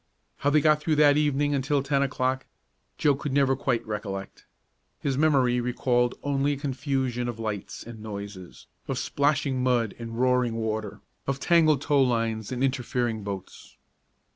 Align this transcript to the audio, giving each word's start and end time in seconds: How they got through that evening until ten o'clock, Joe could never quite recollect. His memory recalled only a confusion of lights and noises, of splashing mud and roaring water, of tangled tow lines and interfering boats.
How 0.37 0.49
they 0.49 0.61
got 0.61 0.81
through 0.81 0.95
that 0.95 1.15
evening 1.15 1.53
until 1.53 1.83
ten 1.83 2.01
o'clock, 2.01 2.47
Joe 2.97 3.13
could 3.13 3.31
never 3.31 3.55
quite 3.55 3.85
recollect. 3.85 4.47
His 4.99 5.15
memory 5.15 5.61
recalled 5.61 6.15
only 6.23 6.53
a 6.53 6.57
confusion 6.57 7.29
of 7.29 7.37
lights 7.37 7.83
and 7.83 7.99
noises, 8.01 8.65
of 8.87 8.97
splashing 8.97 9.61
mud 9.61 9.93
and 9.99 10.19
roaring 10.19 10.55
water, 10.55 11.01
of 11.27 11.39
tangled 11.39 11.83
tow 11.83 12.01
lines 12.01 12.51
and 12.51 12.63
interfering 12.63 13.23
boats. 13.23 13.77